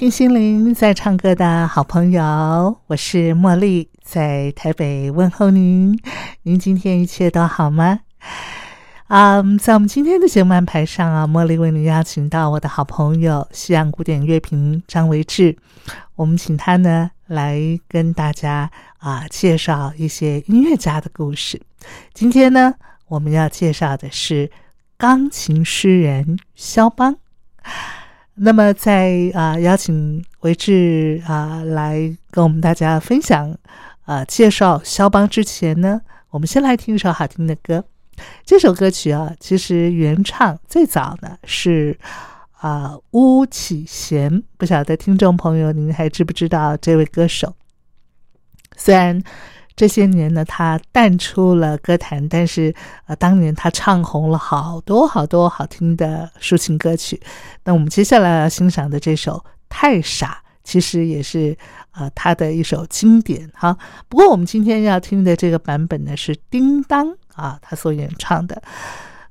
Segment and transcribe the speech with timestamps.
[0.00, 5.94] 听心灵在唱歌的好朋友，我是茉莉，在台北问候您。
[6.44, 8.00] 您今天一切都好吗？
[9.08, 15.54] 啊，在我们今天的节目安排上啊，茉莉为您邀请到我的好朋友西洋古典乐评张维志，
[16.16, 21.60] 我们请他呢来跟大家啊介绍一些音乐家的故事。
[22.14, 22.72] 今天呢，
[23.08, 24.50] 我们要介绍的是
[24.96, 27.18] 钢琴诗人肖邦。
[28.42, 33.54] 那么，在啊邀请维志啊来跟我们大家分享
[34.06, 37.84] 啊介绍肖邦之前呢，我们先来听一首好听的歌。
[38.42, 41.98] 这首歌曲啊，其实原唱最早呢是
[42.52, 47.54] 啊巫启贤，不晓得听众朋友您还知不知道这位歌手？
[48.74, 49.22] 虽然。
[49.80, 52.74] 这些年呢，他淡出了歌坛，但是
[53.06, 57.18] 呃，当年他唱红了好多好多好听的抒情歌曲。
[57.64, 59.38] 那我们接下来要欣赏的这首
[59.70, 61.56] 《太傻》，其实也是
[61.92, 63.74] 呃他的一首经典哈。
[64.06, 68.62] 不过我们今天要听的这个版本呢，是叮当啊他所演唱的，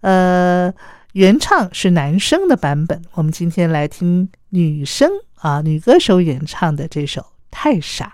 [0.02, 0.74] 呃，
[1.14, 3.00] 原唱是男生的版本。
[3.14, 7.22] 我们今天来听女生啊女歌手演唱的这首
[7.52, 8.06] 《太傻》。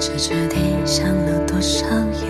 [0.00, 0.56] 彻彻底
[0.86, 2.26] 想了多少夜，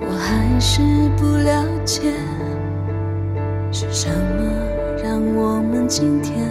[0.00, 0.82] 我还是
[1.16, 2.12] 不了解，
[3.72, 4.52] 是什么
[5.02, 6.46] 让我们今天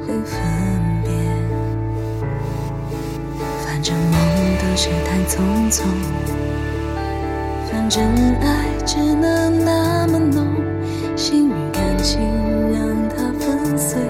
[0.00, 0.36] 会分
[1.04, 1.12] 别？
[3.64, 4.18] 反正梦
[4.58, 5.84] 都是太匆匆，
[7.70, 8.02] 反正
[8.40, 10.44] 爱只能那么浓，
[11.14, 12.20] 心与感情
[12.72, 14.00] 让它粉碎。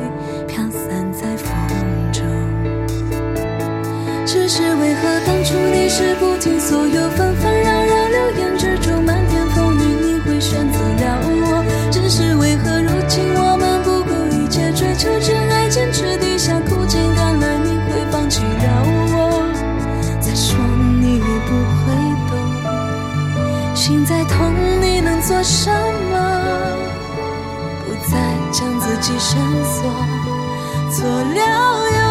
[4.56, 11.64] 是为何当初你是不听所有纷纷扰扰流言之中漫天风雨，你会选择了我？
[11.90, 19.42] 只是为何如今我们不顾一切追求真爱，坚持低下苦尽甘来，你会放弃了我？
[20.20, 20.56] 再说
[21.02, 21.50] 你也不
[21.82, 21.90] 会
[22.30, 25.68] 懂，心再痛，你能做什
[26.12, 26.14] 么？
[27.84, 28.16] 不再
[28.52, 29.90] 将自己深锁，
[30.92, 32.03] 错了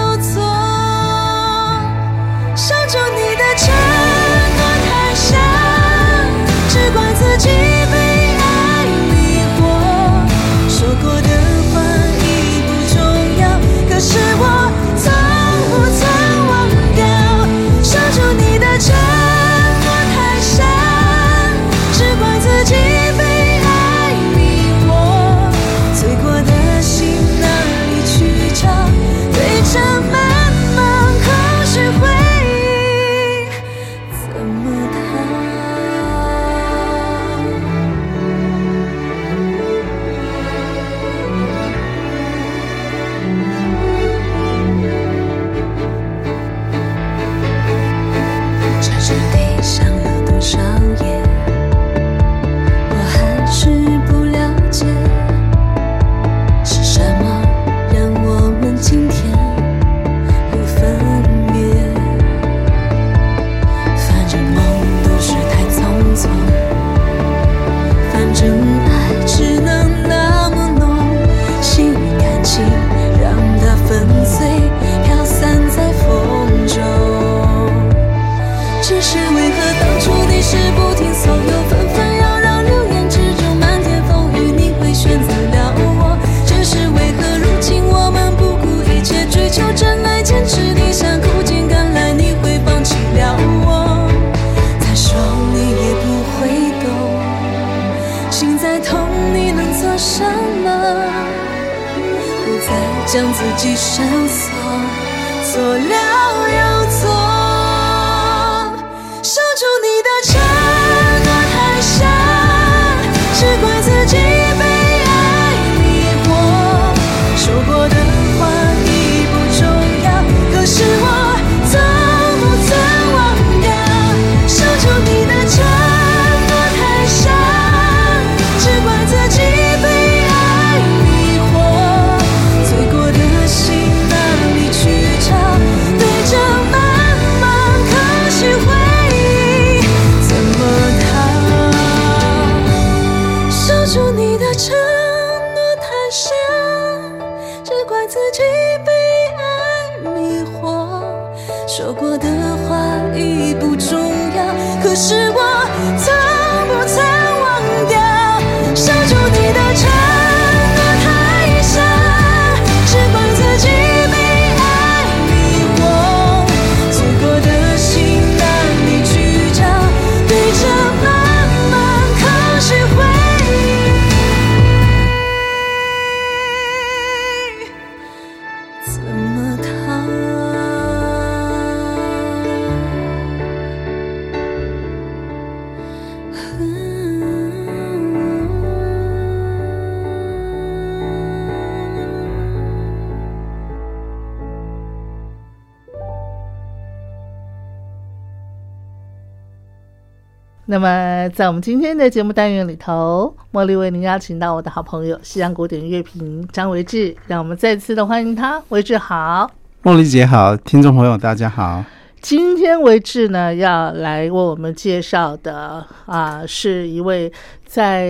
[201.24, 208.62] 那，在我们今天的节目单元里头，茉莉为您邀请到我的好朋友西洋古典乐评张维志，让我们再次的欢迎他。
[208.70, 209.50] 维志好，
[209.84, 211.86] 茉莉姐好，听众朋友大家好。
[212.20, 217.32] 今天维志呢要来为我们介绍的啊，是一位
[217.66, 218.02] 在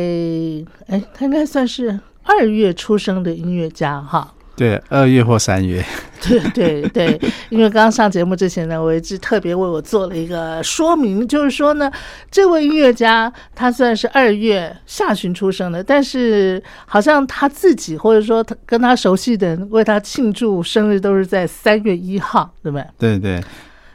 [0.88, 4.34] 哎，他应该算是二月出生的音乐家哈。
[4.56, 5.84] 对，二月或三月，
[6.22, 7.20] 对对对，
[7.50, 11.92] 因为刚刚上节目之前呢，我一直特别为我做了一个说明，就是说呢，
[12.30, 22.88] 这位音乐家他虽然是二月下旬出生的，但是好像他自己或者说他跟他熟悉的人为他庆祝生日都是在三月一号，对不对？
[23.00, 23.44] 对对，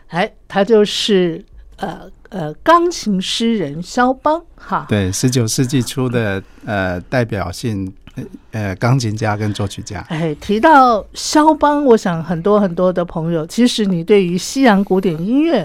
[0.09, 1.45] 哎，他就是
[1.77, 2.01] 呃
[2.31, 4.87] 呃钢琴诗人肖邦哈。
[4.89, 7.93] 对，十九世纪初的呃代表性
[8.53, 10.05] 呃钢琴家跟作曲家。
[10.09, 15.62] 哎，提到肖邦，我想很多很多的朋友，其实你对于西洋古典音乐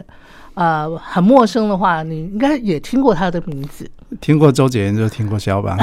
[0.54, 3.90] 啊、呃很陌生的话，你应该也听过他的名字。
[4.22, 5.76] 听过周杰伦就听过肖邦，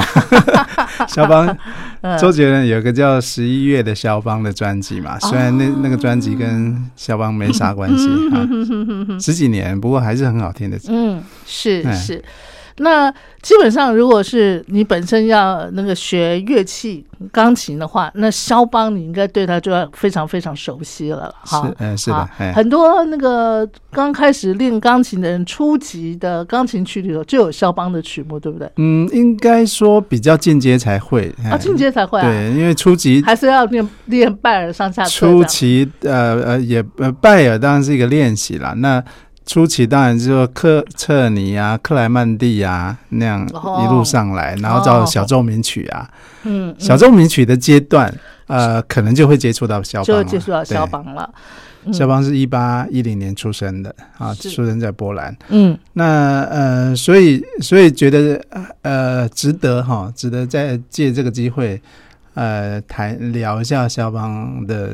[1.05, 1.57] 肖邦，
[1.99, 8.47] 嗯周杰伦有个叫《十一月的肖邦》的专辑嘛，虽然那那个专辑跟肖邦没啥关系啊，
[9.19, 10.79] 十几年，不过还是很好听的。
[10.87, 12.23] 嗯，是哎是。
[12.81, 13.11] 那
[13.41, 21.67] 基本上，如果是你本身要那个学乐器钢琴的话，那肖邦你应该对他就要非常非常熟悉了哈。
[21.67, 28.69] 是，呃，是的很多那个刚开始练钢琴的人，初级的钢琴曲里头就有肖邦的曲目，对不对？
[28.77, 35.89] 嗯，应该说比较进阶才会啊，哎进阶才会啊，对，因为初级还是要练练拜尔上下初级。
[36.01, 39.03] 呃呃也呃拜尔当然是一个练习啦，那
[39.45, 46.09] 初期当然就是说克彻尼啊、克莱曼蒂啊那样哦一路上来，然后到小奏鸣曲啊，
[46.43, 48.13] 嗯，嗯小奏鸣曲的阶段，
[48.47, 50.85] 呃，可能就会接触到肖邦就，接触到肖。
[50.85, 51.29] 邦了。
[51.91, 55.35] 肖邦是一八一零年出生的啊，出生在波兰。
[55.49, 58.39] 嗯那呃，所以所以觉得
[58.83, 61.81] 呃值得哈，值得再借这个机会
[62.35, 64.91] 呃谈聊一下肖邦的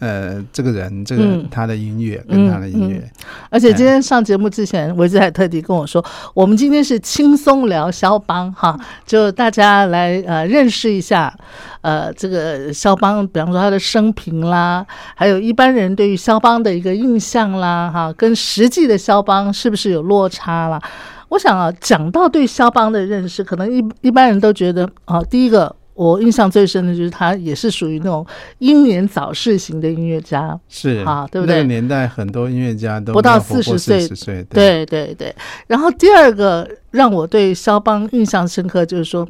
[0.00, 3.02] 呃这个人，这个、嗯他的音乐跟他的音乐。
[3.48, 11.32] 而且今天上节目之前，维兹还特地跟我说，我们今天是轻松聊肖邦哈，就大家来呃认识一下
[11.80, 14.84] 呃这个肖邦，比方说他的生平啦，
[15.14, 20.82] 还有一般人对于肖邦的一个印象啦哈，跟实际的肖邦是不是有落差啦？
[21.30, 25.74] 我想啊，讲到对肖邦的认识，可能一一般人都觉得啊，第一个。
[25.94, 28.26] 我印象最深的就是他也是属于那种
[28.58, 31.56] 英年早逝型的音乐家，是啊对不对？
[31.56, 34.84] 那个年代很多音乐家都不到没有活过40岁40岁，对。
[34.86, 35.34] 对对，
[35.66, 39.26] 然后第二个让我对肖邦印象深刻，就是说，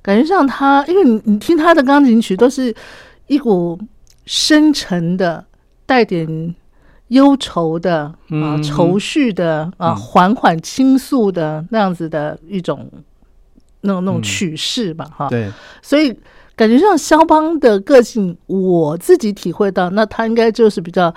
[0.00, 2.74] 感觉上他，因为你你听他的钢琴曲都是
[3.26, 3.78] 一股
[4.26, 5.44] 深沉的、
[5.86, 6.54] 带点
[7.08, 8.62] 忧愁的啊、嗯。
[8.62, 9.96] 愁绪的啊、嗯。
[9.96, 12.90] 缓缓倾诉的那样子的一种
[13.82, 14.22] 那种那种嗯。
[14.22, 16.12] 曲式吧，哈、对，所以
[16.56, 21.14] 感觉像肖邦的个性，我自己体会到，那他应该就是比较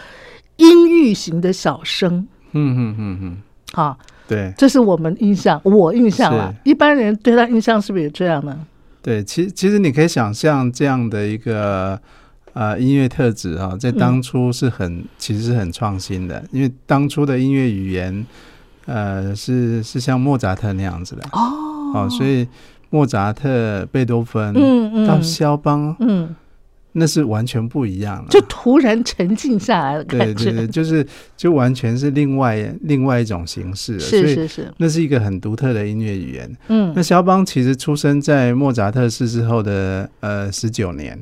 [0.57, 2.27] 阴郁型的小生。
[2.53, 3.37] 嗯嗯嗯嗯，
[3.73, 4.53] 啊，对。
[4.57, 6.33] 这是我们印象，我印象。
[6.33, 6.53] 了。
[6.63, 8.57] 一般人对他印象是不是也这样呢？
[9.01, 11.99] 对，其其实你可以想象这样的一个
[12.53, 18.25] 呃音乐特质啊，在当初是很、其实是很创新的，因为当初的音乐语言
[18.85, 21.23] 呃是是像莫扎特那样子的。
[21.33, 22.47] 哦哦，所以
[22.89, 25.07] 莫扎特、贝多芬嗯嗯。
[25.07, 26.35] 到肖邦，嗯，
[26.93, 36.57] 那是完全不一样了，就突然沉静下来了对，对对，就是就完全是另外另外一种形式了，是是是，那是一个很独特的音乐语言。
[36.69, 36.93] 嗯。
[36.95, 41.19] 那肖邦其实出生在莫扎特逝世后的呃十九年，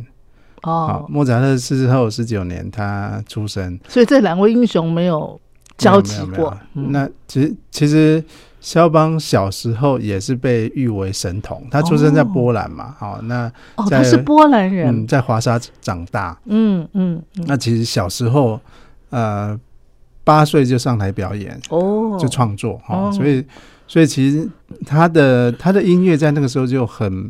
[0.62, 5.40] 好，哦，莫扎特逝世后十九年他出生，所以这两位英雄没有
[5.78, 8.24] 交集过，那其实其实
[8.64, 15.04] 肖邦小时候也是被誉为神童，他出生在波兰嘛，好、那哦，在他是波兰人。
[15.04, 18.58] 嗯，，在华沙长大，嗯嗯嗯，那其实小时候
[19.10, 19.60] 呃
[20.24, 23.12] 八岁就上台表演，哦，就创作哈、哦。
[23.12, 23.46] 所以
[23.86, 24.50] 所以其实
[24.86, 27.30] 他的他的音乐在那个时候就很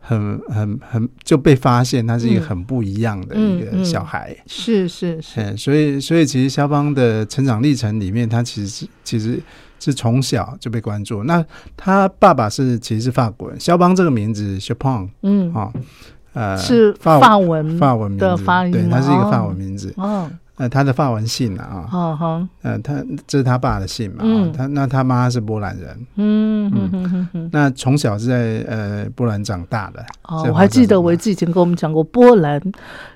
[0.00, 2.46] 很很很就被发现，他是一个嗯。
[2.48, 3.84] 很不一样的嗯一个嗯。
[3.84, 4.34] 小孩。
[4.46, 9.40] 是是是，嗯，所以所以其实肖邦的成长历程里面，他其实是其实
[9.78, 11.22] 是从小就被关注。
[11.24, 11.44] 那
[11.76, 15.72] 他爸爸是其实是法国人，肖邦这个名字 Chopin 嗯，啊、
[16.32, 19.92] 呃是法法文法文名字的发音对，他是一个法哦文名字。
[19.96, 20.30] 哦，
[20.60, 24.22] 呃，他的法文姓啊，哦哈，呃，他这是他爸的姓嘛，
[24.54, 30.04] 他那他妈是波兰人，嗯哼哼哼哼，那从小是在呃波兰长大的。
[30.24, 32.60] 哦，我还记得维基以前跟我们讲过，波兰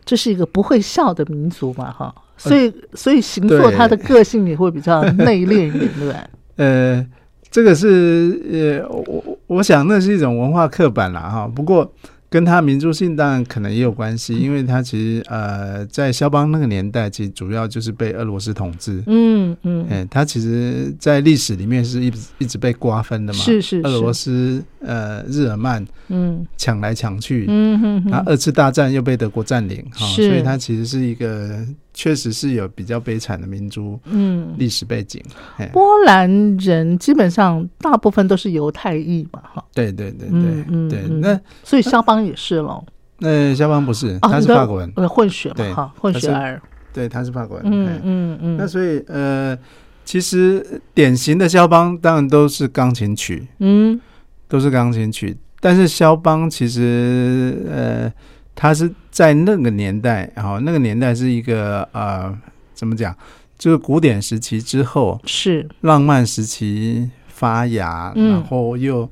[0.07, 6.17] 这是一个不会笑的民族嘛，哈，所以所以行作呃对他的个性也会比较内敛一点，对不对？
[6.57, 7.07] 呃，
[7.51, 11.47] 这个是呃，我我我想那是一种文化刻板了哈。
[11.55, 11.93] 不过
[12.35, 19.01] 跟他民族性当然可能也有关系，因为他其实呃在肖邦那个年代，其实主要就是被俄罗斯统治。
[19.07, 23.39] 嗯嗯，嗯，他其实，在历史里面是一直一直被瓜分的嘛。
[23.39, 26.45] 是是俄罗，斯呃日耳曼嗯。
[26.57, 31.65] 抢来抢去，嗯哼哼，那二次大战又被德国占领哈，所以它其实是一个
[31.95, 35.23] 确实是有比较悲惨的民族嗯，历史背景。
[35.57, 35.67] 嘿。
[35.73, 42.85] 波兰人基本上大部分都是犹太裔嘛，哈，对对对对、对，嗯那所以肖邦也是喽，
[43.19, 46.61] 那肖邦不是，哦，他是法国人，呃，混血嘛，对哈，混血儿，
[46.93, 47.67] 对，他是法国人。
[47.67, 49.57] 嗯嗯嗯，那所以呃，
[50.05, 54.01] 其实典型的肖邦当然都是钢琴曲，嗯。
[54.47, 58.13] 都是钢琴曲，但是肖邦其实呃，
[58.55, 62.37] 他是在那个年代，然后那个年代是一个呃，
[62.75, 63.15] 怎么讲，
[63.59, 68.33] 就是古典时期之后，是，浪漫时期发芽，嗯。
[68.33, 69.11] 然后又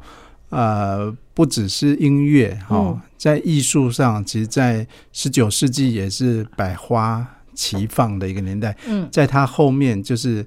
[0.50, 3.00] 呃不只是音乐哈、嗯。
[3.16, 8.76] 在艺术上，其实，在十九世纪也是百花齐放的一个年代。
[8.86, 9.08] 嗯。
[9.10, 10.44] 在它后面就是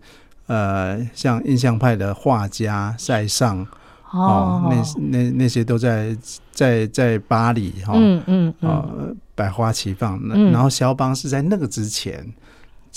[0.48, 3.66] 呃，像印象派的画家塞尚
[4.16, 6.16] 哦，那那那些都在
[6.52, 10.20] 在在巴黎哈，嗯嗯百花齐放。
[10.28, 10.52] 那嗯。
[10.52, 12.26] 然后肖邦是在那个之前。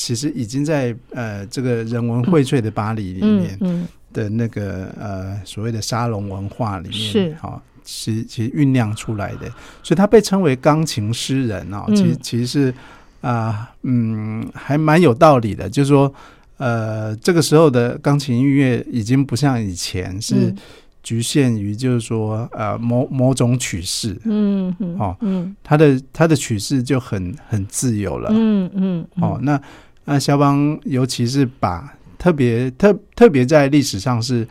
[0.00, 7.36] 其实已经在呃这个人文荟萃的巴黎里面，的那个呃所谓的沙龙文化里面，是。
[7.40, 9.48] 好、其其实酝酿出来的，
[9.82, 11.96] 所以他被称为钢琴诗人哦，嗯。
[11.96, 12.74] 其实其实是
[13.22, 16.14] 啊嗯还蛮有道理的，就是说
[16.58, 20.56] 呃这个时候的钢琴音乐已经不像以前是嗯
[21.02, 25.56] 局限于就是说呃某某种曲式，嗯嗯哦嗯。
[25.62, 29.60] 它的它的曲式就很很自由了，嗯嗯哦，那
[30.04, 34.46] 那肖邦尤其是把特别特特别在历史上是，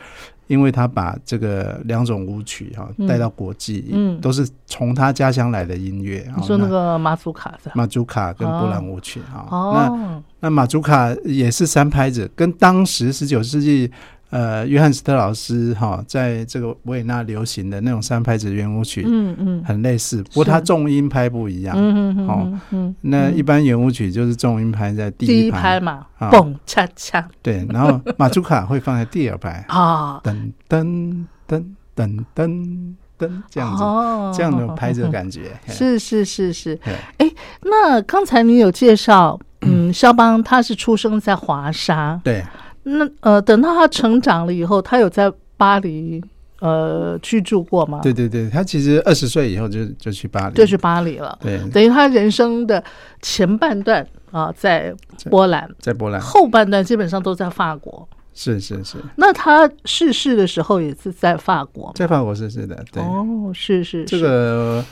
[0.47, 3.05] 因为他把这个两种舞曲哈、嗯。
[3.05, 4.19] 带到国际，嗯。
[4.21, 6.25] 都是从他家乡来的音乐。
[6.37, 7.73] 你说那个马祖卡是吧？
[7.75, 9.57] 马祖卡跟波兰舞曲哈、那
[9.89, 13.91] 哦，那马祖卡也是三拍子，跟当时十九世纪
[14.29, 19.63] 呃约翰斯特老师哈、在这个维也纳流行的那种三拍子圆舞曲、嗯嗯。
[19.63, 21.75] 很类似，不过它重音拍不一样。
[21.77, 22.41] 嗯嗯哦。
[22.43, 25.79] 嗯嗯，那一般圆舞曲就是重音拍在第第一一拍。
[25.79, 26.29] 嘛，啊。
[26.29, 27.27] 蹦恰恰。
[27.41, 31.63] 对，然后马祖卡会放在第二排，啊， 噔噔噔
[31.95, 34.33] 噔噔噔这样子，哦。
[34.35, 35.51] 这样的拍子的感觉。
[35.67, 36.93] 是是是是，嘿。
[37.19, 37.31] 哎，
[37.61, 42.43] 那刚才你有介绍，嗯，肖邦他是出生在华沙，对
[42.87, 46.23] 那呃，等到他成长了以后，他有在巴黎
[46.59, 47.99] 呃居住过吗？
[48.01, 51.37] 对对对，他其实二十岁以后就就去巴黎，就去巴黎了。
[51.41, 52.81] 对，等于他人生的
[53.21, 54.95] 前半段啊，在
[55.29, 58.07] 波兰，在波兰，后半段基本上都在法国。
[58.33, 61.91] 是是是，那他逝世的时候也是在法国。
[61.95, 64.85] 在法国逝世的，对，哦，是是这个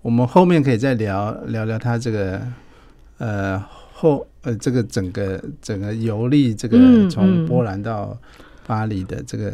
[0.00, 2.40] 我们后面可以再聊聊聊他这个
[3.18, 3.60] 呃
[3.96, 8.16] 后呃这个整个整个游历，这个嗯嗯从波兰到
[8.66, 9.52] 巴黎的这个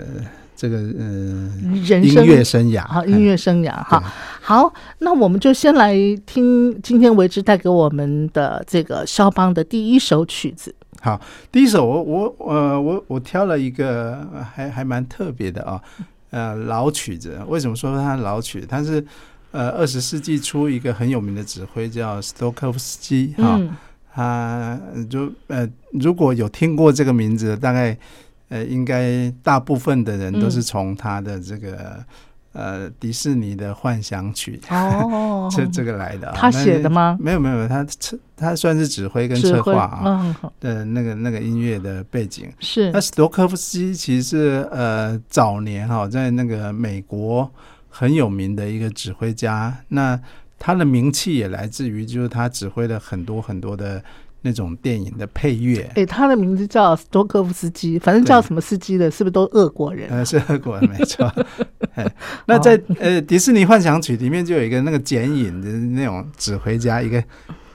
[0.56, 1.52] 这个呃
[1.84, 4.06] 人生音乐生涯，好音乐生涯哈对。
[4.40, 5.94] 好，那我们就先来
[6.24, 10.74] 听今天为之带给我们的这个肖邦的第一首曲子。
[11.00, 11.20] 好，
[11.52, 15.80] 第一首我我呃我我挑了一个呃还还蛮特别的啊，
[16.30, 17.38] 呃老曲子。
[17.46, 18.66] 为什么说它老曲？
[18.68, 19.04] 它是
[19.50, 23.74] 呃二十世纪初一个很有名的指挥叫斯托科夫斯基哈，嗯
[24.20, 24.78] 他
[25.10, 27.96] 如呃如果有听过这个名字，大概
[28.48, 32.04] 呃应该大部分的人都是从他的这个。
[32.52, 35.48] 呃，迪士尼的幻想曲，哦。
[35.54, 37.16] 这这个来的、啊，他写的吗？
[37.20, 37.86] 没有没有，他
[38.36, 42.52] 他算是指挥跟策划啊，的那个那个音乐的背景。
[42.58, 42.90] 是。
[42.90, 47.48] 那斯托科夫斯基其实是呃早年哈、在那个美国
[47.88, 50.20] 很有名的一个指挥家，那
[50.60, 54.00] 他的名气也来自于就是他指挥了很多很多的
[54.42, 55.90] 那种电影的配乐。
[55.96, 60.08] 哎，他的名字叫斯托科夫斯基，反正叫什么斯基的，是不是都俄国人？
[60.10, 61.32] 呃，是俄国人 没错。
[62.46, 67.22] 那在呃迪士尼幻想曲里面就有一个那个剪影的那种指挥家，一个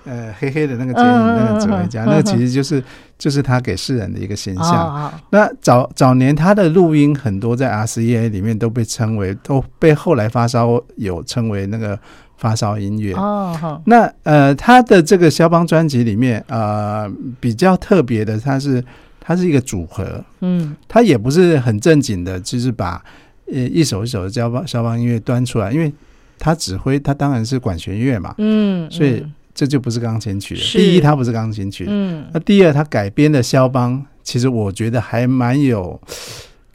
[0.06, 2.84] 呃黑黑的那个剪影那个指挥家，嗯嗯嗯嗯那个其实就是
[3.18, 4.66] 就是他给世人的一个形象。
[4.72, 12.00] 啊，那早早年他的录音很多在 RCA 里面都被称为，都被后来发烧友称为那个
[12.46, 13.12] 发烧音乐。
[13.16, 18.84] 哦，好，那呃，他的这个肖邦专辑里面，呃，比较特别的，它是
[19.20, 20.76] 它是一个组合，嗯。
[20.88, 23.04] 它也不是很正经的，就是把
[23.52, 25.92] 呃一首一首的肖邦肖邦音乐端出来，因为
[26.38, 32.26] 他指挥，他当然是管弦乐嘛，嗯，所以嗯这就不是钢琴曲第一，它不是钢琴曲，嗯。
[32.32, 36.00] 那第二，他改编的肖邦，其实我觉得还蛮有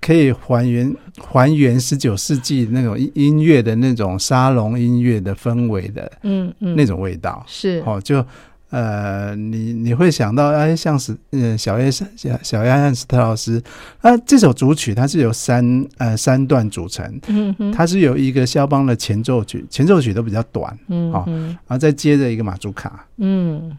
[0.00, 7.44] 可以还原还原十九世纪那种音音乐的那种沙龙音乐的氛围的嗯嗯，那种味道。
[7.46, 7.82] 是。
[7.86, 8.24] 哦，就
[8.70, 12.06] 呃，你你会想到哎，像是呃小约小
[12.42, 13.62] 小约翰斯特劳斯
[14.00, 20.70] 啊，这首主曲它是由三呃三段组成，嗯哼，它是由一个肖邦的前奏曲，前奏曲都比较短，
[21.12, 23.76] 好嗯嗯然后再接着一个马祖卡，嗯。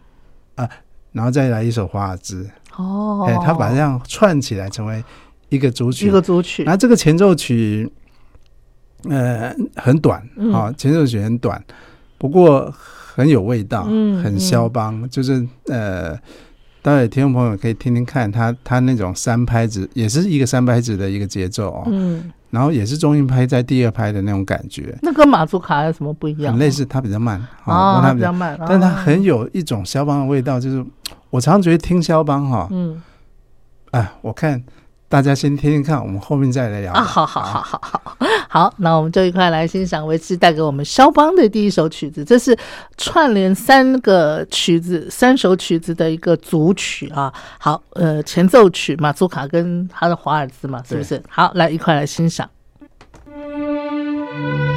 [0.55, 0.69] 啊
[1.13, 2.49] 然后再来一首华尔兹。
[2.77, 5.03] 哦，哎，他把这样串起来成为
[5.51, 6.07] 一个主曲。
[6.07, 7.87] 一个组曲然，后这个前奏曲，
[9.07, 11.63] 呃，很短嗯啊、前奏曲很短，
[12.17, 16.19] 不过很有味道，嗯很肖邦，就是呃。
[16.83, 26.51] 待会听众朋友可以听听看他他那种三拍子，也是一个三拍子的一个节奏哦，嗯，然后也是中音拍在第二拍的那种感觉，那跟马祖卡有什么不一样？
[26.53, 30.83] 很类似，它比较慢，啊，它比较，慢，但它哦很有一种肖邦的味道，就是
[31.29, 32.99] 我常常觉得听肖邦哈、嗯
[33.91, 34.59] 哎，我看
[35.11, 42.57] 大家先听听看，我们后面再来聊啊，好好好好好好，那我们就一块来欣赏维兹带给我们肖邦的第一首曲子，这是
[42.97, 47.31] 串联三个曲子、三首曲子的一个组曲啊。
[47.59, 51.21] 好，呃，前奏曲马祖卡跟他的华尔兹嘛，是不是？
[51.27, 52.49] 好，来一块来欣赏。
[53.25, 54.70] 我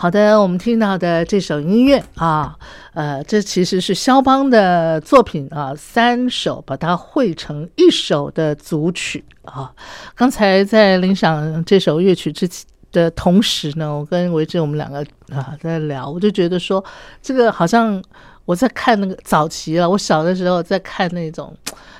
[0.00, 2.56] 好的，我们听到的这首音乐啊，
[2.94, 9.70] 呃，这其实是肖邦的作品啊，三首把它汇成一首的组曲啊。
[10.14, 12.48] 刚才在领赏这首乐曲之
[12.92, 16.82] 的同时呢，我跟维志我们两个啊在聊，我就觉得说，
[17.20, 18.02] 这个好像
[18.46, 21.54] 我在看那个早期了，我小的时候在看那种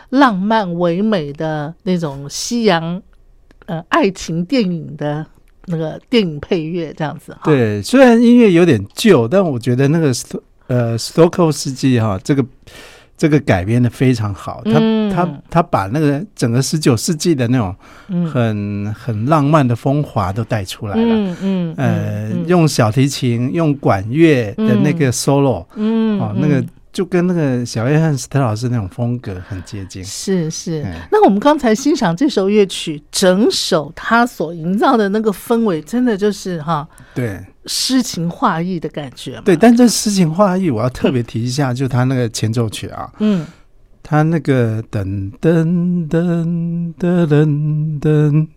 [0.09, 3.03] 浪漫唯美的那种西洋
[3.67, 5.27] 呃爱情电影的。
[5.71, 12.45] 那个电影配乐这样子哈，对，虽然音乐有点旧，但我觉得那个斯呃斯托克斯基哈，这个
[13.17, 14.73] 这个改编的非常好，他
[15.15, 17.75] 他他把那个整个十九世纪的那种
[18.31, 26.65] 很很浪漫的风华都带出来了，嗯嗯，呃，用小提琴用管乐的那个 solo，嗯，哦，那个。
[26.93, 30.85] 就跟那个小约翰斯特老师那种风格很接近，是是。
[31.13, 39.41] 那我们刚才欣赏这首乐曲，整首它所营造的那个氛围，真的就是哈，对，诗情画意的感觉。
[39.45, 43.47] 对，但这诗情画意，我要特别提一下，就他那个前奏曲啊，嗯，
[44.03, 48.49] 他那个噔噔噔噔噔噔，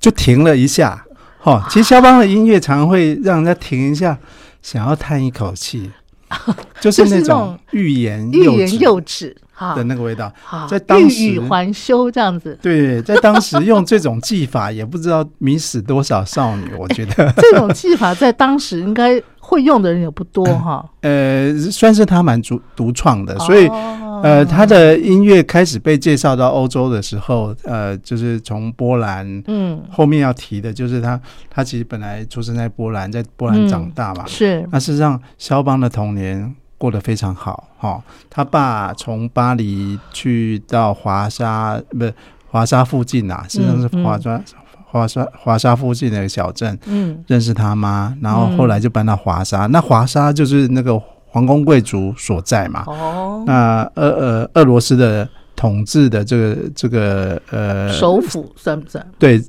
[0.00, 1.04] 就停了一下。
[1.38, 4.18] 哈，其实肖邦的音乐常会让人家停一下，
[4.62, 5.90] 想要叹一口气。
[6.80, 9.36] 就是那种欲言欲言又止
[9.74, 10.32] 的那个味道，
[10.68, 12.58] 在当时欲语还休这样子。
[12.60, 16.70] 对，在当时用这种技法，也不知道迷死多少少女。
[16.78, 20.84] 我觉得 这种技法在当时应该会用的人也不多 哈。
[21.00, 23.68] 呃，算是他蛮独独创的，所以。
[24.22, 31.20] 呃，他的音乐开始被介绍到欧洲的时候，呃，就是从波兰，嗯，后面要提的就是他，
[31.50, 34.64] 他其实本来出生在波兰，在波兰长大嘛，是。
[34.70, 42.12] 那事实上，肖邦的童年过得非常好，哈，他爸从巴黎去到华沙，不是
[42.50, 44.42] 华沙附近啊，实际上是华沙
[44.90, 51.00] 华沙华沙附近的一个小镇，嗯，认识他妈，然后后来就搬到华沙，那华沙就是那个。
[51.34, 52.84] 皇宫贵族所在嘛？
[52.86, 59.02] 哦，那俄呃俄罗斯的统治的这个这个呃首府算不算？
[59.18, 59.42] 对，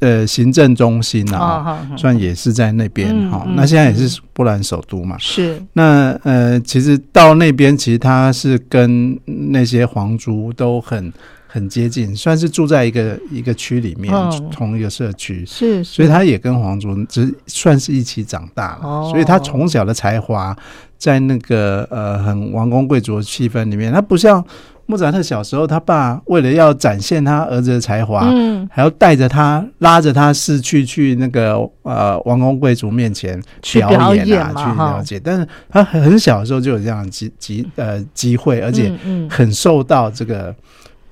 [0.00, 3.46] 呃，行政中心啊，算也是在那边哈。
[3.54, 5.16] 那现在也是波兰首都嘛？
[5.18, 5.62] 是。
[5.72, 11.12] 那呃，其实到那边，其实他是跟那些皇族都很。
[11.52, 14.14] 很接近，算是住在一个一个区里面，
[14.52, 20.56] 同一个社区，是，所以他也跟皇族只算是一起长大了，所以他从小的才华
[20.96, 24.40] 在那个呃很王公贵族的气氛里面，他不像
[24.90, 33.40] 莫扎特小时候，他爸为了要展现他儿子的才华，嗯，还要带着他拉着他是去去那个呃王公贵族面前
[33.72, 38.92] 表演啊，去了解，但是他很小的时候就有这样机机呃机会，而且
[39.30, 40.52] 很受到这个。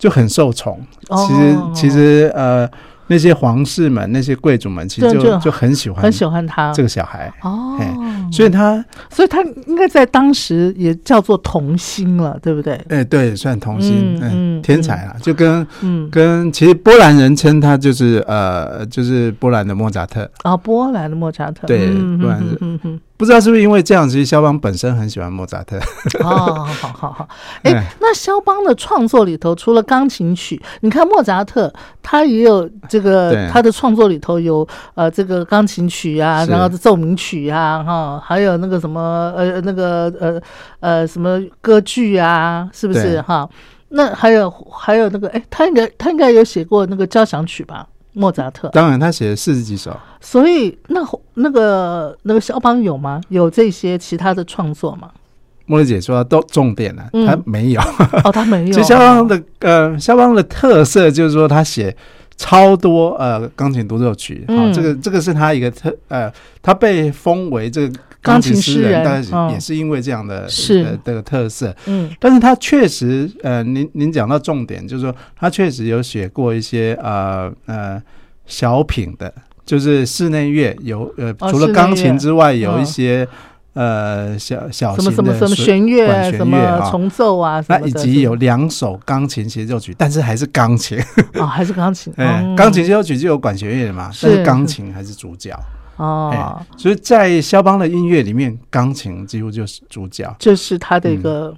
[0.01, 2.71] 就很受宠，其实其实呃，
[3.09, 7.79] 那些皇室们、那些贵族们，其实就就很喜欢很喜欢他这个小孩哦，
[8.31, 12.81] 所以他所以他应该在当时也叫做童星了，对不对？
[12.89, 23.01] 哎，对，算童星，嗯，天才啊，就跟嗯跟其实波兰人称他就是呃就是波兰的莫扎特啊，波兰的莫扎特，对，波兰人。
[23.19, 25.77] 不知道是不是因为这样，其实肖邦本身很喜欢莫扎特。
[26.25, 27.29] 哦，好好好，
[27.65, 40.41] 哎，那肖邦的创作里头，除了钢琴曲，你看莫扎特他也有这个，他的创作里头有呃这个钢琴曲啊，然后奏鸣曲啊，哈，还有那个什么呃那个呃
[40.79, 43.49] 呃什么歌剧啊，是不是哈？
[43.89, 47.85] 那还有还有那个，哎，他应该他应该有写过那个交响曲吧？
[48.19, 51.01] 莫扎特，当然他写了四十几首，所以那
[51.35, 53.21] 那个那个肖邦有吗？
[53.29, 55.09] 有这些其他的创作吗？
[55.67, 57.81] 莫莉姐说都重点了，他没有
[58.25, 58.73] 哦，他没有。
[58.73, 61.97] 其实肖邦的呃，肖邦的特色就是说他写
[62.37, 67.95] 超多呃钢琴独奏曲，啊，这个这个是他一个特呃，他被封为这个。
[68.21, 70.99] 钢琴诗人，但是也是因为这样的是。
[71.05, 78.03] 的特色，嗯，但是他确实，呃，您您讲到重点，就是说他确实有写过一些呃呃
[78.47, 79.33] 小品的，
[79.65, 83.27] 就是室内乐有呃除了钢琴之外，有一些
[83.73, 90.99] 呃小小什么什么什么弦乐什么重奏啊，那以及有两首钢琴协奏曲，但是还是钢琴。
[91.35, 94.45] 啊，还是钢琴，嗯， 钢琴协奏曲就有管弦乐嘛，但是。
[94.45, 95.59] 钢琴还是主角。
[95.99, 101.53] 哦，所以在肖邦的音乐里面，钢琴几乎就是主角，这是他的一个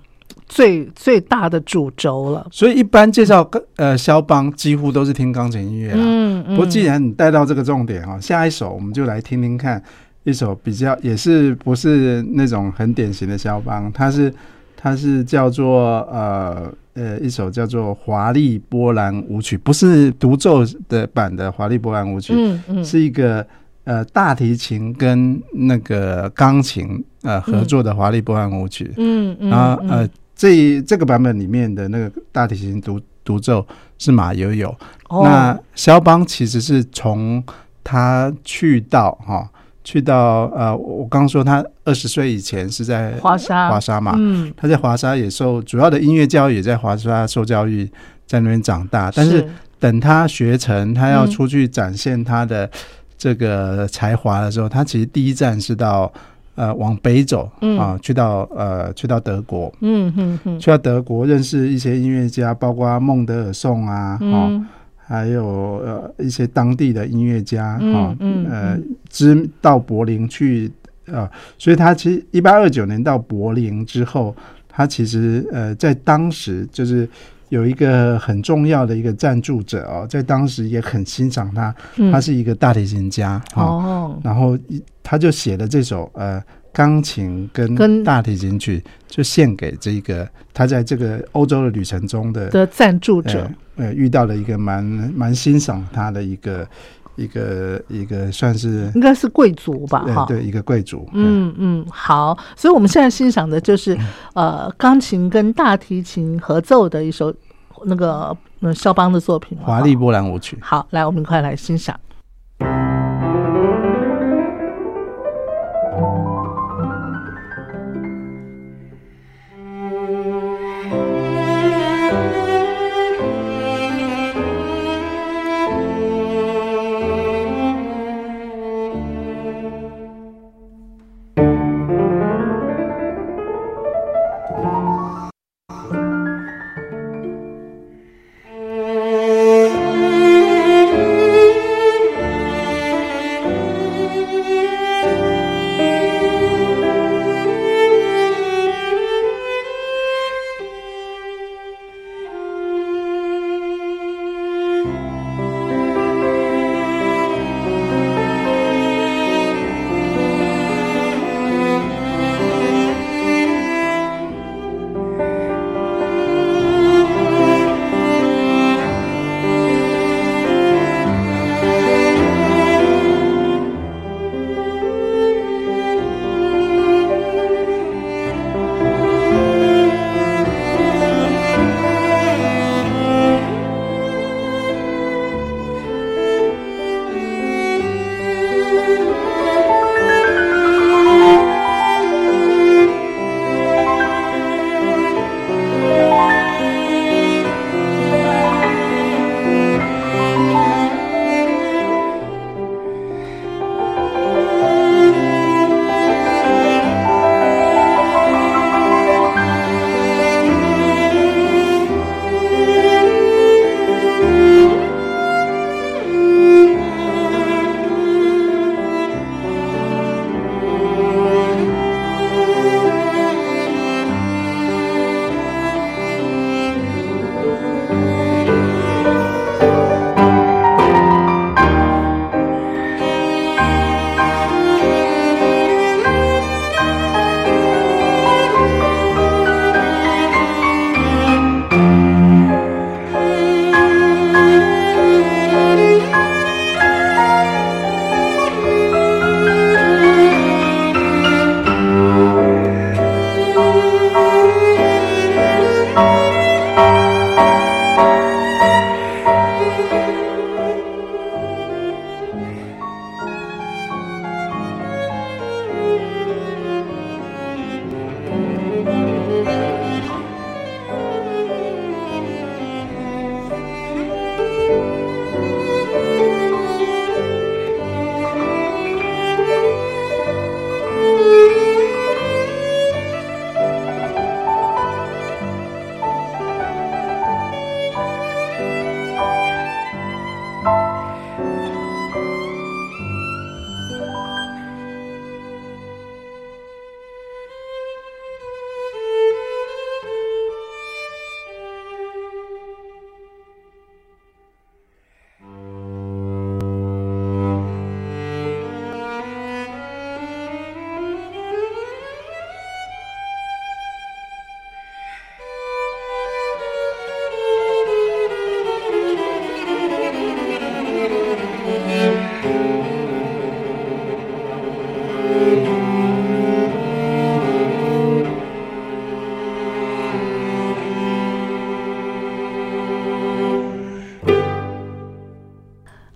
[0.49, 2.47] 最最大的主轴了。
[2.51, 5.99] 所以一般介绍呃肖邦，几乎都是听钢琴音乐啦。
[6.01, 6.57] 嗯嗯。
[6.57, 9.83] 不过既然你带到这个重点啊，下一首我们就来听听看
[10.25, 14.33] 一首比较也是不是那种很典型的肖邦，它是
[14.75, 23.47] 它是叫做呃呃一首叫做华丽波兰舞曲，不是独奏的版的华丽波兰舞曲，嗯嗯，是一个。
[23.85, 28.93] 呃大提琴跟那个钢琴呃合作的华丽波兰舞曲。
[28.97, 29.91] 嗯嗯，然后嗯。
[29.91, 33.67] 呃，这这个版本里面的那个大提琴独独奏
[33.99, 34.75] 是马友友，
[35.11, 35.23] 哦。
[35.23, 37.45] 那肖邦其实是从
[37.85, 39.47] 他去到哈、
[39.85, 43.69] 去到呃，我刚刚说他二十岁以前是在华沙。
[43.69, 47.85] 华沙嘛，嗯，他在华沙也受主要的音乐教育也在华沙受教育，
[48.27, 49.47] 在那边长大，但是。
[49.79, 51.31] 等他学成，他要嗯。
[51.31, 52.71] 出去展现他的
[53.21, 56.11] 这个才华的时候，他其实第一站是到
[56.55, 57.79] 呃往北走嗯。
[57.79, 65.45] 啊，去到呃去到德国，嗯嗯嗯去到德国认识一些音乐家，包括孟德尔颂啊，哦，嗯还有
[65.85, 68.17] 呃一些当地的音乐家嗯。
[68.49, 68.79] 呃，
[69.11, 70.73] 知到柏林去
[71.05, 71.29] 呃，
[71.59, 74.35] 所以他其实一八二九年到柏林之后，
[74.67, 77.07] 他其实呃在当时就是
[77.51, 82.11] 有一个很重要的一个赞助者哦，在当时也很欣赏他，嗯。
[82.11, 93.41] 他是一个大提琴家哈，哦，然后一他就写了这首呃钢琴跟跟大提琴曲，就献给这个他在这个欧洲的旅程中的的赞助者。
[93.41, 96.69] 呃呃遇到了一个蛮蛮欣赏他的一个
[97.17, 100.05] 一个一个算是应该是贵族吧？
[100.15, 103.99] 哈，呃对一个贵族，嗯嗯，好，所以我们现在欣赏的就是
[104.35, 107.35] 呃钢琴跟大提琴合奏的一首
[107.85, 110.59] 那个呃肖邦的作品华丽波兰舞曲。
[110.61, 111.99] 好，来，我们快来欣赏。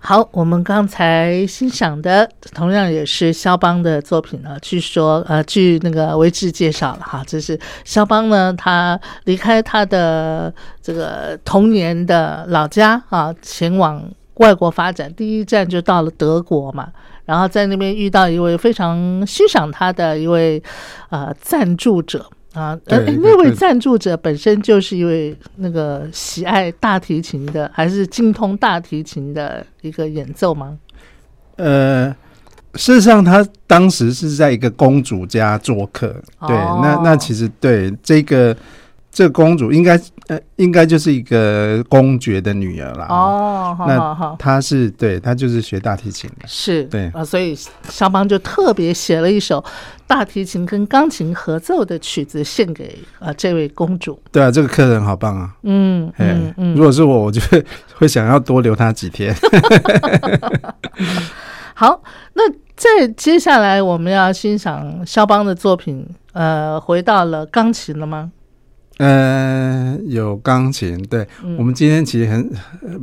[0.07, 4.55] 好，我们刚才欣赏的同样也是肖邦的作品呢。
[4.61, 16.89] 据说，呃，据那个维志介绍了哈，这是肖邦呢，他离开他的这个童年的老家啊，前往外国发展，第一站就到了德国嘛。
[17.25, 20.61] 然后在那边遇到一位非常欣赏他的一位
[21.09, 22.23] 呃赞助者。
[22.55, 30.77] 啊，呃，那位赞助者本身就是一位那个喜爱大提琴的，还是精通大提琴的一个演奏吗？
[31.57, 32.09] 呃，
[32.73, 36.07] 事实上，他当时是在一个公主家做客。
[36.47, 38.55] 对，那那其实对这个。
[39.15, 39.97] 这个公主应该
[40.27, 43.07] 呃，应该就是一个公爵的女儿啦。
[43.07, 46.45] 哦，那她是对，她就是学大提琴的。
[46.45, 47.57] 是，对啊，所以
[47.87, 49.63] 肖邦就特别写了一首
[50.05, 54.21] 大提琴跟钢琴合奏的曲子，献给呃这位公主。
[54.33, 55.55] 对啊，这个客人好棒啊。
[55.63, 59.33] 嗯嗯嗯，如果是我，我就会会想要多留她几天。
[61.73, 62.03] 好，
[62.33, 68.33] 那在接下来我们要欣赏肖邦的作品，呃，回到了钢琴了吗？
[68.97, 71.27] 呃，有钢琴，对
[71.57, 72.49] 我们今天其实很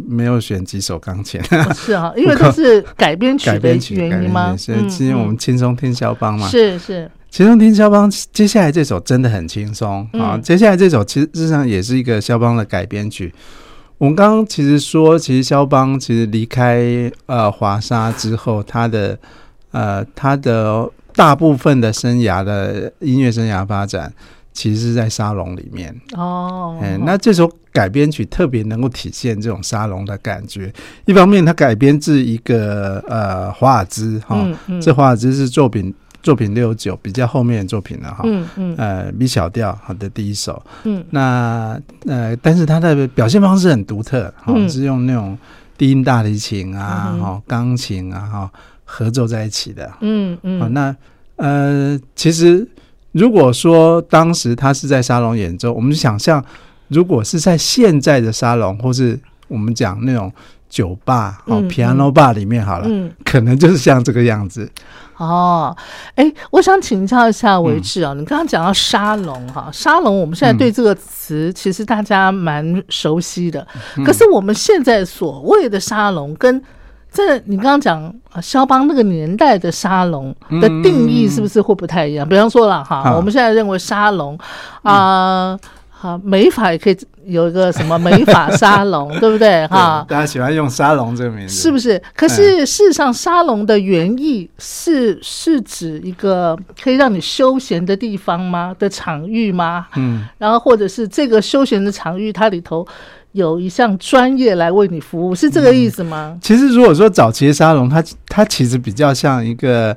[0.09, 1.39] 没有选几首钢琴，
[1.75, 4.57] 是啊， 因为都是改编曲的原因吗？
[4.57, 8.11] 所以今天我们轻松听肖邦嘛，是是，轻松听肖邦。
[8.33, 13.31] 接下来这首真的很轻松啊，接下来这首其实事实上也是一个肖邦的改编曲。
[13.99, 19.19] 我们刚刚其实说，其实肖邦其实离开呃华沙之后，他的
[19.73, 24.11] 呃他的大部分的生涯的音乐生涯发展。
[24.53, 25.95] 其实是在沙龙里面。
[26.17, 30.73] 哦，哎，那这首改编曲特别能够体现这种沙龙的感觉。
[31.07, 34.47] 一方面，它改编自一个呃华尔兹哈，
[34.81, 35.93] 这华尔兹是作品
[36.23, 45.37] 作品六九比较后面的作品了哈，嗯嗯，呃，B 小调好的第一首，嗯，那呃，但是它的表现方式很独特，哈，是用那种
[45.79, 48.53] 低音大提琴啊，哈，钢琴啊，哈，
[48.85, 50.95] 合奏在一起的，嗯嗯，那
[51.37, 52.69] 呃，其实。
[53.13, 56.45] 如果说当时他是在沙龙演奏，我们想象，
[56.89, 60.33] 如果是在现在的沙龙，或是我们讲那种
[60.69, 62.89] 酒吧、哦，piano bar 里面好了，
[63.25, 64.71] 可能就是像这个样子。
[65.19, 65.77] 哦，
[66.17, 73.65] 哎，我想请教一下维志啊，你刚刚讲到沙龙哈，沙龙我们现在对这个词其实大家蛮熟悉的，
[74.05, 76.61] 可是我们现在所谓的沙龙跟
[77.13, 78.03] 这你刚刚讲
[78.33, 82.27] 啊，肖邦那个年代的沙龙的定义是不是会不太一样？
[82.27, 84.39] 比方说了哈，我们现在认为沙龙
[84.83, 85.59] 啊，
[85.91, 86.97] 好美法也可以
[87.27, 89.67] 有一个什么美法沙龙， 对不对？
[89.67, 92.01] 哈，大家喜欢用沙龙这个名字，是不是？
[92.17, 98.75] 可是事实上，沙龙的原意是是指一个可以让你休闲的地方吗？
[98.79, 99.87] 的场域吗？
[99.97, 102.87] 嗯，然后或者是这个休闲的场域，它里头。
[103.33, 106.39] 有一项专业来为你服务，是这个意思吗？
[106.43, 109.97] 其实，如果说早期的沙龙，它它其实比较像一个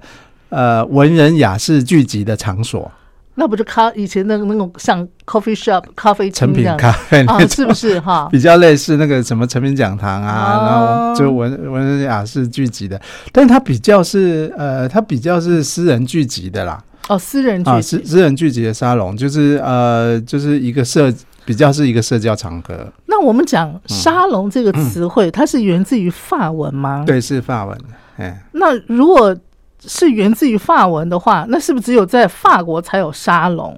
[0.49, 2.89] 呃文人雅士聚集的场所。
[3.38, 8.29] 那不就咖以前那个那种像 coffee shop 咖啡成品咖啡啊，是不是 哈？
[8.31, 13.01] 比较类似那个什么成品讲堂啊，然后就文文人雅士聚集的，
[13.33, 16.81] 但是它比较是呃，它比较是私人聚集的啦。
[17.09, 21.13] 哦，私人啊，私私人聚集的沙龙，就是呃，就是一个社。
[21.45, 22.91] 比较是一个社交场合。
[23.05, 27.03] 那我们讲沙龙这个词汇，它是源自于法文吗？
[27.05, 27.77] 对，是法文。
[28.17, 29.35] 哎，那如果
[29.79, 33.77] 是源自于法文的话，那是不是只有在法国才有沙龙？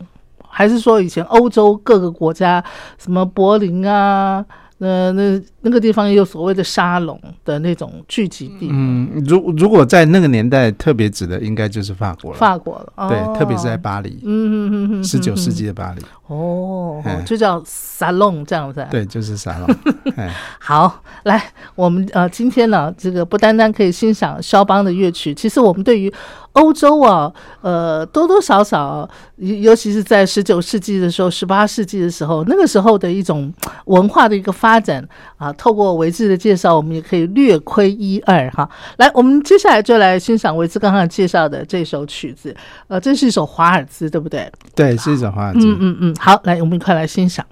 [0.49, 2.63] 还是说以前欧洲各个国家，
[2.97, 4.43] 什么柏林啊？
[4.79, 8.69] 呃，那那个地方也有所谓的沙龙的那种聚集地。
[8.71, 12.37] 嗯，如如果在那个年代，特别指的应该就是法国了。
[12.37, 14.19] 法国了，对，特别是在巴黎。
[14.23, 16.01] 嗯嗯嗯嗯，十九世纪的巴黎。
[16.27, 18.85] 哦，就叫沙龙这样子。
[18.91, 19.75] 对，就是沙龙。
[20.59, 21.41] 好，来，
[21.73, 26.13] 我们呃，今天呢，这个不单单可以欣赏肖邦的乐曲，其实我们对于。
[26.57, 27.31] 欧洲啊，
[27.61, 33.53] 呃，多多少少，尤尤其是在十九世纪的时候、十八世纪的时候，那个时候的一种
[33.85, 38.67] 文化的一个发展啊，透过维志的介绍，我们也可以略窥一二哈。
[38.97, 42.55] 来，我们接下来就来欣赏维志刚刚介绍的这首曲子，
[42.87, 44.51] 呃，这是一首华尔兹，对不对？
[44.75, 45.59] 对，是一首华尔兹。
[45.59, 47.45] 嗯嗯嗯，好，来，我们一块来欣赏。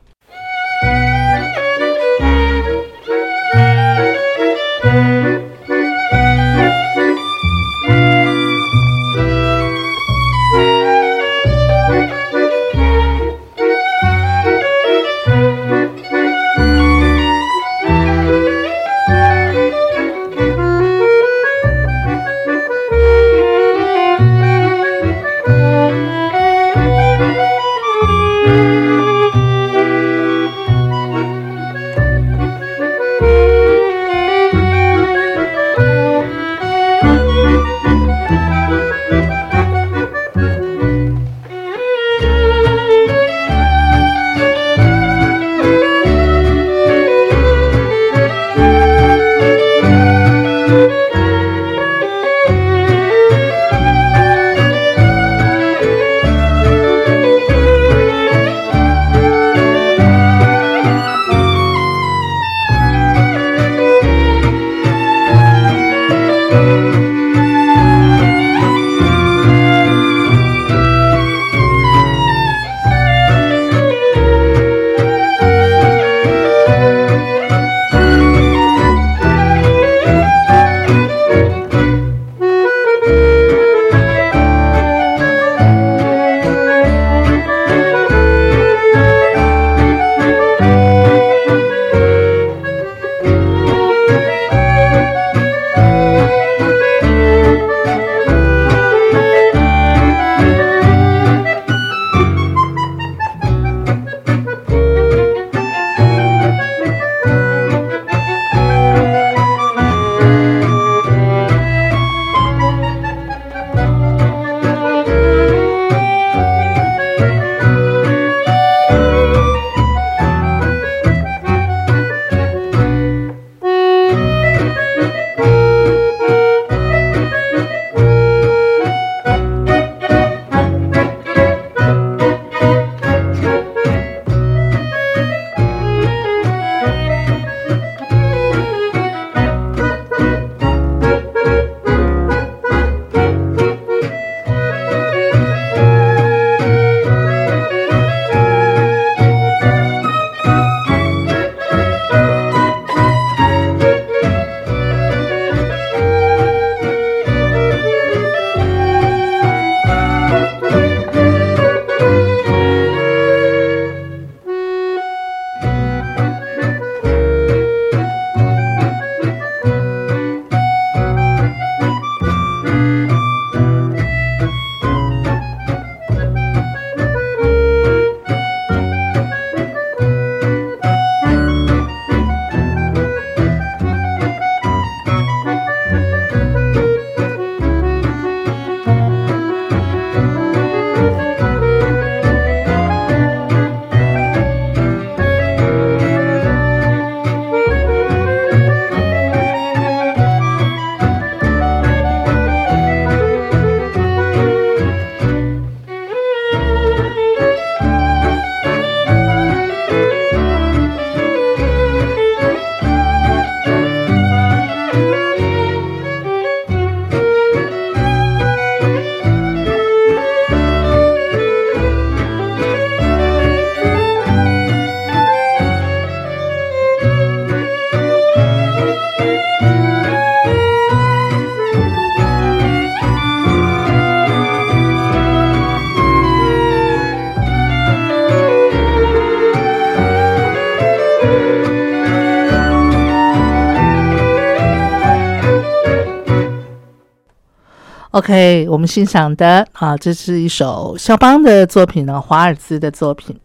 [248.16, 253.38] OK，我们欣赏的啊，这是一首肖邦的作品呢，华尔兹的作品。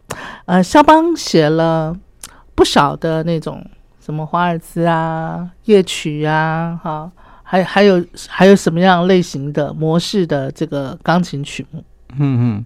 [0.45, 1.93] 呃，肖邦写了
[2.55, 3.61] 不少的那种
[3.99, 7.11] 什么华尔兹啊、夜曲啊，哈，
[7.43, 11.83] 还还有还有什么样类型的模式的这个钢琴曲目？
[12.17, 12.65] 嗯嗯，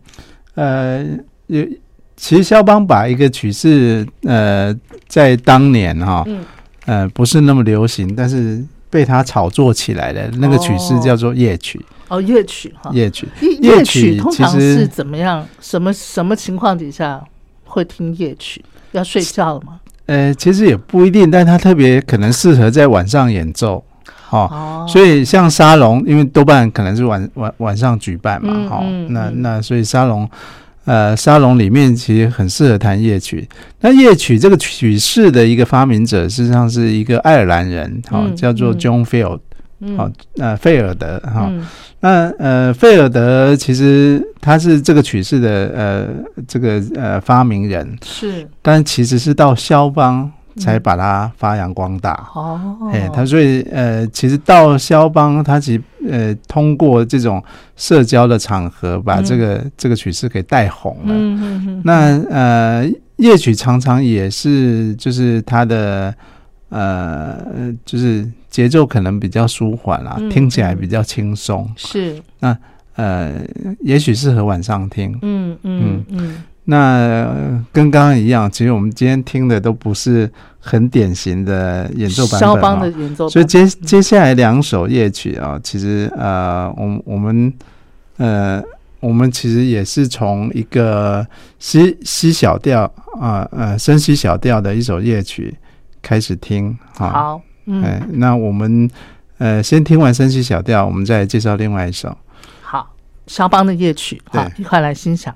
[0.53, 1.67] 呃，有
[2.15, 4.71] 其实肖邦把一个曲式，呃，
[5.07, 6.45] 在当年哈，嗯
[6.85, 8.63] 呃，不是那么流行，但是
[8.95, 13.27] 被他炒作起来的那个曲式哦叫做夜曲，哦，夜曲哈，夜曲。
[13.59, 15.45] 夜曲通常实是怎么样？
[15.59, 17.21] 什么什么情况底下
[17.65, 18.63] 会听夜曲？
[18.93, 19.81] 要睡觉了吗？
[20.05, 23.83] 呃，其实也不一定，但它特别可能适合在晚上演奏，
[24.29, 24.47] 哦。
[24.49, 30.29] 哦，所以像沙龙，因为多半可能是晚晚晚上举办嘛，嗯哈、嗯嗯那那所以沙龙，
[30.85, 33.47] 呃，沙龙里面其实很适合弹夜曲。
[33.81, 38.79] 那夜曲这个曲式的一个发明者，事实上是一个爱尔兰人，哈、嗯叫做嗯。
[38.79, 39.39] John Field，
[39.79, 39.97] 嗯。
[39.97, 41.65] 好、呃，费尔德，哈、嗯。
[42.01, 46.07] 那呃，费尔德其实他是这个曲式的呃
[46.47, 48.47] 这个呃发明人，是。
[48.61, 52.29] 但其实是到肖邦才嗯把它发扬光大。
[52.33, 57.43] 哦，哎，他所以呃，其实到肖邦，他其实呃通过这种
[57.75, 61.13] 社交的场合，把这个、这个曲式给带红了。
[61.13, 66.13] 嗯嗯嗯，那呃，夜曲常常也是就是他的
[66.69, 67.37] 呃，
[67.85, 71.69] 就是节奏可能比较舒缓啦，嗯听起来嗯比较轻松。
[71.75, 72.57] 是那
[72.95, 73.33] 呃，
[73.81, 75.17] 也许适合晚上听。
[75.21, 87.53] 嗯嗯嗯那呃跟刚刚一样，其实我们今天听的都不是很典型的演奏版本肖邦的演奏版本，所以接接下来两首夜曲啊，其实呃，我我们
[88.17, 88.63] 呃，
[88.99, 91.25] 我们其实也是从一个
[91.59, 92.91] 西西小调
[93.21, 95.55] 啊呃升西小调的一首夜曲
[96.01, 97.09] 开始听啊。
[97.09, 98.89] 好，嗯哎，那我们
[99.37, 102.17] 呃先听完升西小调，我们再介绍另外一首。
[102.63, 102.91] 好，
[103.27, 105.31] 肖邦的夜曲，好，一块来欣赏。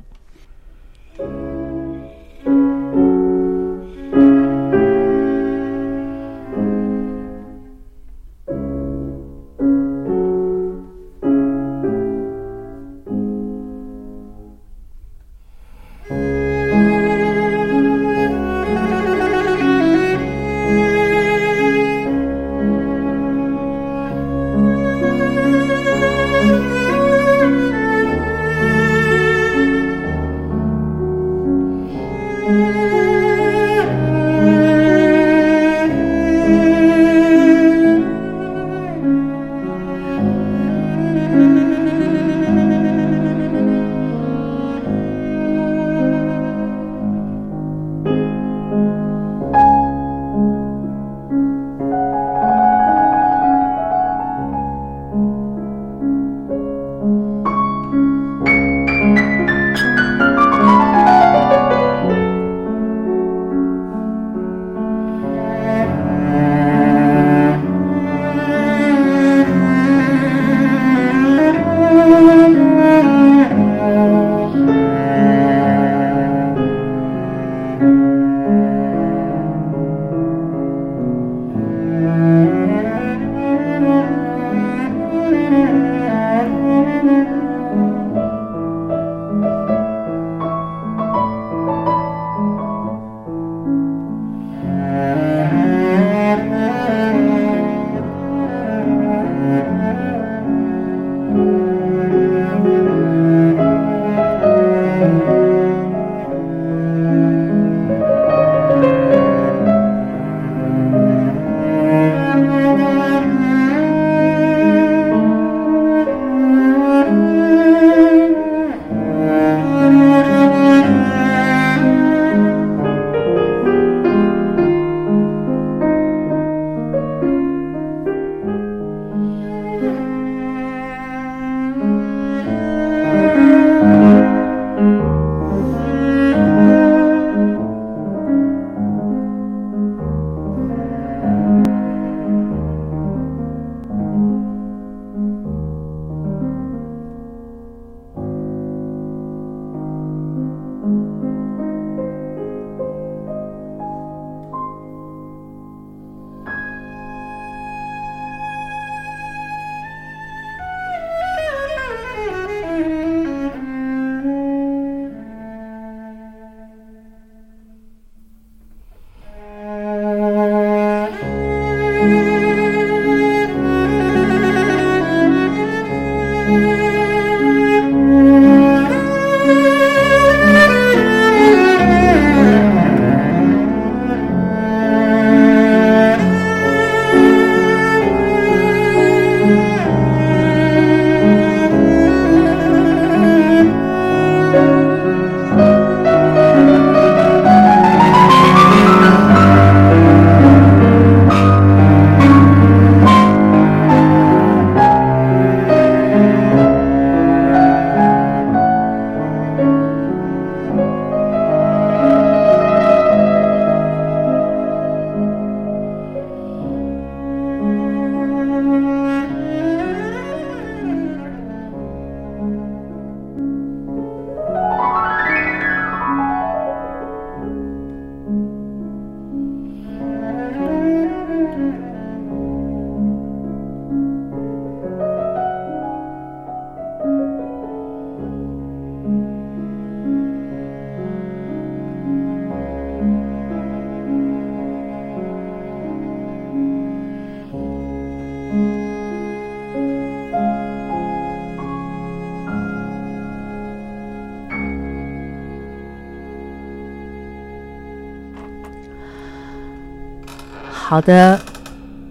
[261.00, 261.40] 好的，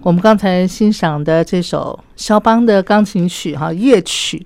[0.01, 4.43] 我们刚才欣赏的这首肖邦的钢琴曲哈夜曲，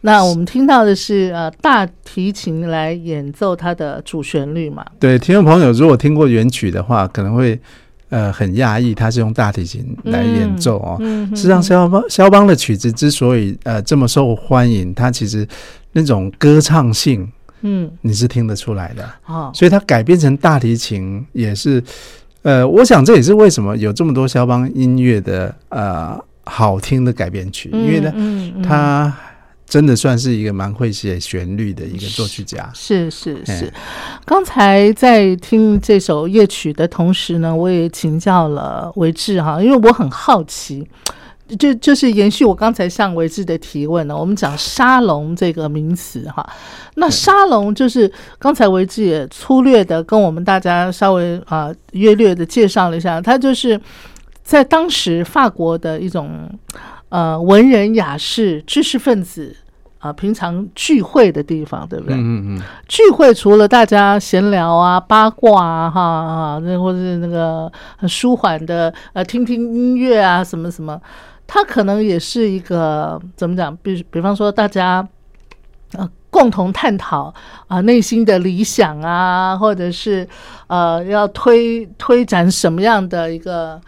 [0.00, 4.84] 那我们听到的是呃大提琴来演奏它的主旋律嘛？
[4.98, 7.56] 对，听众朋友如果听过原曲的话，可能会
[8.08, 10.96] 呃很讶异，它是用大提琴来演奏哦。
[10.98, 15.46] 嗯，事实上，肖邦肖邦的曲子之所以呃这么受欢迎，它其实
[15.92, 17.30] 那种歌唱性
[17.60, 19.08] 嗯你是听得出来的。
[19.26, 21.80] 哦所以它改编成大提琴也是，
[22.44, 29.12] 呃，我想这也是为什么有这么多肖邦音乐的呃好听的改编曲，因为呢，嗯嗯他
[29.66, 32.70] 真的算是一个蛮会写旋律的一个作曲家。
[32.74, 33.72] 是是哎是，
[34.26, 40.86] 刚才在听这首夜曲的同时呢，我也请教了维志哈，因为我很好奇，
[41.58, 46.46] 就就是延续我刚才向维志的提问呢，我们讲沙龙这个名词哈，
[46.94, 53.80] 那沙龙就是刚才维志也粗略的跟我们大家稍微啊、约略的介绍了一下，它就是
[54.42, 56.50] 在当时法国的一种
[57.08, 59.56] 呃文人雅士、知识分子。
[60.04, 62.14] 啊，平常聚会的地方，对不对？
[62.14, 71.00] 嗯嗯嗯，聚会除了大家闲聊啊、八卦啊、哈啊，那或者是那个很舒缓的呃，听听音乐啊，什么什么，
[71.46, 73.76] 它可能也是一个怎么讲？
[73.82, 75.06] 比比方说大家
[75.92, 77.32] 呃共同探讨
[77.68, 80.26] 啊、内心的理想啊，或者是
[80.66, 83.80] 呃要推推展什么样的一个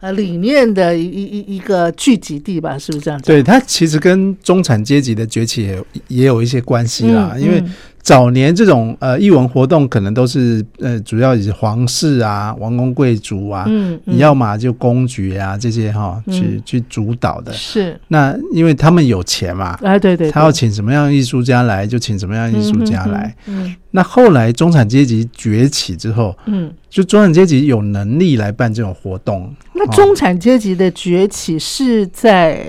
[0.00, 2.78] 呃理念的一一一一个聚集地吧？
[2.78, 3.26] 是不是这样讲？
[3.26, 7.72] 对，它其实跟中产阶级的崛起也也有一些关系啦，嗯因为嗯
[8.04, 17.50] 早年这种呃艺文活动可能都是呃主要以皇室啊、王公贵族啊，嗯，嗯你要么就公爵啊这些哈、去嗯去主导的。
[17.54, 23.34] 是那因为他们有钱嘛，哎，对对，他要请什么样的艺术家来，就请什么样的艺术家来。
[23.46, 26.70] 嗯那后来中产阶级崛起之后，嗯。
[26.90, 29.52] 就中产阶级有能力来办这种活动。
[29.72, 32.64] 那中产阶级的崛起是在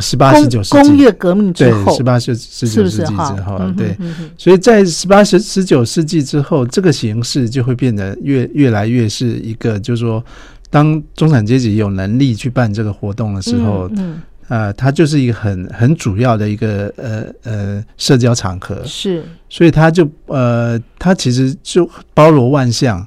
[0.00, 0.88] 十八、十九世纪。
[0.88, 3.34] 工业革命之后，对十八、十十九世纪哈？
[3.34, 3.96] 之后，嗯对。
[3.98, 10.24] 嗯所以在十八、十十九世纪之后，这个形式就会变得越越来越是一个，就是说，
[10.70, 18.76] 当中产阶级有能力去办这个活动的时候，嗯呃，它就是一个很很主要的一个呃呃社交场合。
[18.76, 19.24] 嗯，是。
[19.48, 23.06] 所以它就呃，它其实就包罗万象，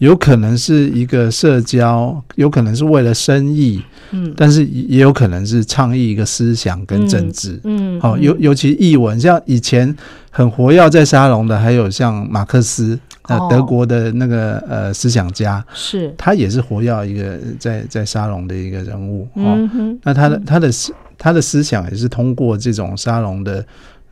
[0.00, 3.82] 有可能是一个社交，有可能是为了生意，
[4.12, 4.32] 嗯。
[4.34, 7.60] 但是也也有可能是倡议一个思想跟政治。
[7.64, 9.94] 嗯好、尤尤其译文，像以前
[10.30, 13.48] 很活跃在沙龙的，还有像马克思，呃，哦。
[13.50, 16.14] 德国的那个呃思想家，是。
[16.16, 19.24] 他也是活跃一个在在沙龙的一个人物。
[19.34, 19.98] 哦，嗯哼。
[20.02, 23.62] 那他的他的思他的思想也是通过这种沙龙的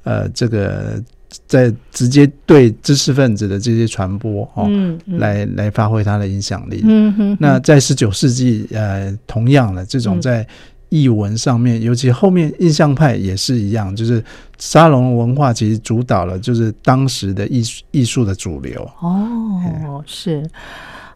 [0.05, 1.03] 呃这个
[1.47, 5.19] 在直接对知识分子的这些传播哦，嗯嗯。
[5.19, 6.81] 来来发挥它的影响力。
[6.85, 10.21] 嗯哼那在十九世纪，呃，同样的这种嗯。
[10.23, 10.47] 在
[10.91, 14.25] 译文上面，尤其后面印象派也是一样，就是
[14.59, 18.91] 沙龙文化其实主导了就是当时的艺术艺术的主流。
[19.01, 20.43] 哦是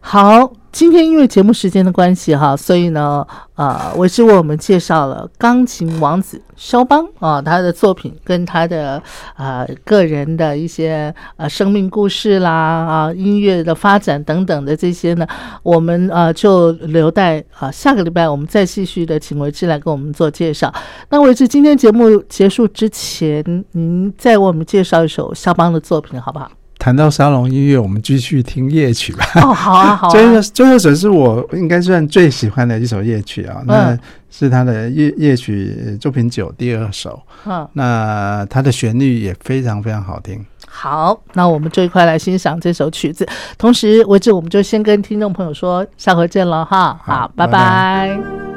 [0.03, 0.53] 好。
[0.73, 3.23] 今天因为节目时间的关系哈，所以呢，
[3.53, 8.99] 呃，维之为我们介绍了钢琴王子肖邦啊，他的作品跟他的
[9.37, 15.27] 呃个人的一些呃生命故事啦啊音乐的发展等等的这些呢，
[15.61, 20.73] 我们呃就留待啊、下个礼拜我们再继续的请维之来跟我们做介绍。
[21.11, 26.49] 那维之今天节目结束之前，您再为我们介绍一首肖邦的作品好不好？
[26.83, 29.25] 谈到沙龙音乐，我们继续听夜曲吧。
[29.35, 37.21] 哦，好啊，好啊最后，，最后一首是我应该算最喜欢的一首夜曲啊，那嗯是他的夜夜曲呃作品九第二首。
[37.45, 40.45] 嗯，那它的旋律也非常非常好听。
[40.67, 43.25] 好，那我们就一块来欣赏这首曲子。
[43.57, 48.52] 同时，为止我们就先跟听众朋友说下回见了哈，好，好拜拜拜拜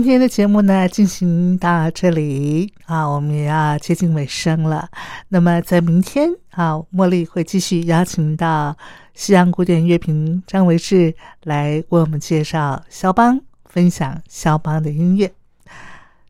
[0.00, 4.88] 今天的节目呢，进行到这里啊，我们也要接近尾声了。
[5.28, 8.74] 那么在明天啊，茉莉会继续邀请到
[9.12, 15.30] 西洋古典乐评张维志来为我们介绍肖邦，分享肖邦的音乐。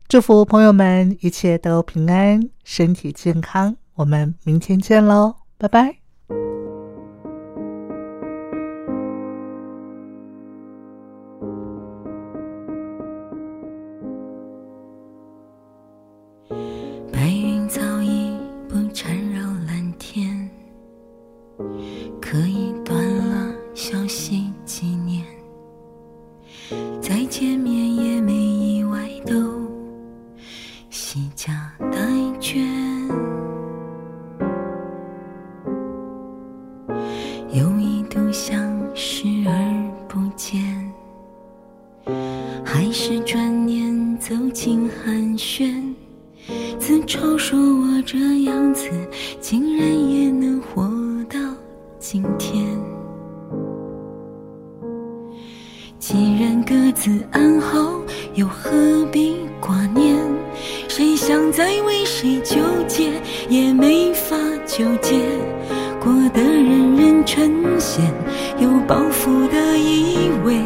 [0.09, 3.77] 祝福朋友们一切都平安，身体健康。
[3.95, 6.00] 我们明天见喽，拜拜。
[42.63, 45.93] 还是转念走进寒暄。
[46.79, 48.89] 自嘲说我这样子，
[49.39, 50.83] 竟然也能活
[51.29, 51.39] 到
[51.99, 52.65] 今天。
[55.99, 58.01] 既然各自安好，
[58.33, 60.17] 又何必挂念？
[60.87, 62.57] 谁想再为谁纠
[62.87, 63.11] 结，
[63.47, 64.35] 也没法
[64.65, 65.19] 纠结。
[65.99, 68.01] 过得人人称羡，
[68.59, 70.59] 有包袱的以为，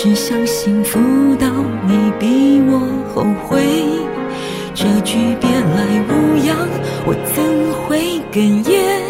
[0.00, 1.00] 只想幸福
[1.40, 1.48] 到
[1.88, 2.78] 你比我
[3.12, 3.60] 后悔。
[4.72, 6.56] 这句别来无恙，
[7.04, 7.42] 我怎
[7.82, 7.98] 会
[8.30, 9.02] 哽咽？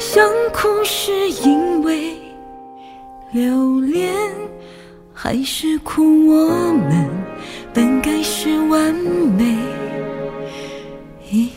[0.00, 2.16] 想哭是因为
[3.30, 4.12] 留恋，
[5.14, 7.08] 还是哭我们
[7.72, 9.56] 本该是完美
[11.30, 11.48] 一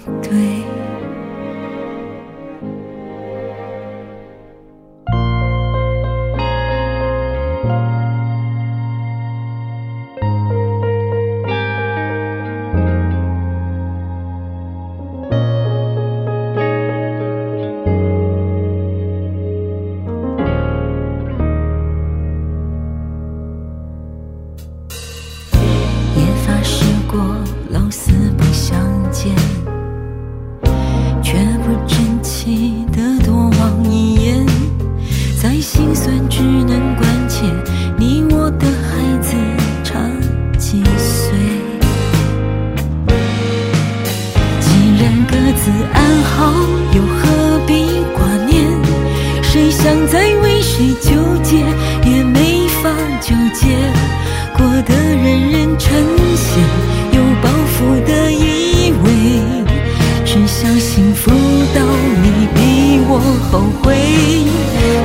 [63.51, 63.95] 后悔。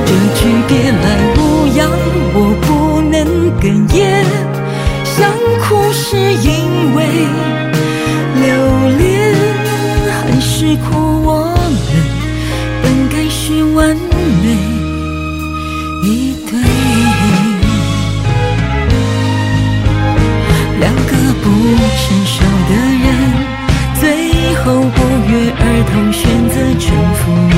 [0.05, 1.91] 这句别来无恙，
[2.33, 2.67] 我不
[3.01, 3.15] 能
[3.59, 4.23] 哽咽，
[5.03, 5.15] 想
[5.61, 6.47] 哭是因
[6.95, 6.97] 为
[8.41, 8.45] 留
[8.97, 9.05] 恋，
[10.09, 10.87] 还是哭
[11.23, 11.27] 我
[11.57, 11.75] 们
[12.81, 13.95] 本该是完
[14.41, 14.45] 美
[16.03, 16.07] 一
[16.49, 16.49] 对。
[20.79, 21.11] 两个
[21.43, 21.45] 不
[21.99, 22.35] 成熟
[22.69, 22.71] 的
[23.03, 23.05] 人，
[23.99, 24.03] 最
[24.55, 24.97] 后不
[25.29, 26.85] 约而同选择臣
[27.15, 27.19] 服
[27.49, 27.51] 于，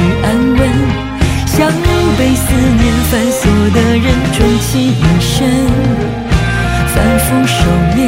[1.60, 1.70] 像
[2.18, 2.82] 被思念
[3.12, 5.45] 反锁的人，终其一生
[6.95, 7.60] 反复收
[7.97, 7.99] 敛